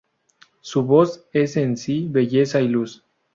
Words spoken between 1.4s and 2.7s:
en sí belleza y